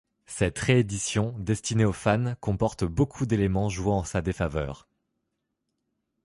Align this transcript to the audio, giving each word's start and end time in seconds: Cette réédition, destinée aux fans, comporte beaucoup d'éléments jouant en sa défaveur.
Cette 0.25 0.57
réédition, 0.57 1.35
destinée 1.37 1.85
aux 1.85 1.93
fans, 1.93 2.33
comporte 2.41 2.83
beaucoup 2.83 3.27
d'éléments 3.27 3.69
jouant 3.69 3.99
en 3.99 4.03
sa 4.03 4.23
défaveur. 4.23 4.87